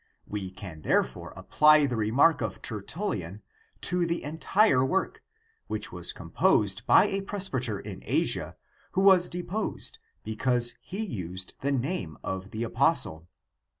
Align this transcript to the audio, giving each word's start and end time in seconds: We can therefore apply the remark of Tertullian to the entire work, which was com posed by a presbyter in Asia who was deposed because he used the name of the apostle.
We 0.25 0.49
can 0.49 0.81
therefore 0.81 1.31
apply 1.37 1.85
the 1.85 1.95
remark 1.95 2.41
of 2.41 2.63
Tertullian 2.63 3.43
to 3.81 4.03
the 4.07 4.23
entire 4.23 4.83
work, 4.83 5.21
which 5.67 5.91
was 5.91 6.11
com 6.11 6.31
posed 6.31 6.87
by 6.87 7.05
a 7.05 7.21
presbyter 7.21 7.79
in 7.79 8.01
Asia 8.03 8.57
who 8.93 9.01
was 9.01 9.29
deposed 9.29 9.99
because 10.23 10.73
he 10.81 11.05
used 11.05 11.53
the 11.61 11.71
name 11.71 12.17
of 12.23 12.49
the 12.49 12.63
apostle. 12.63 13.27